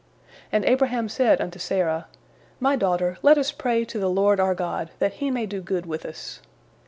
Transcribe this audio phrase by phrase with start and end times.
[0.51, 2.07] And Abraham said unto Sarah,
[2.59, 5.85] "My daughter, let us pray to the Lord our God that He may do good
[5.85, 6.39] with us."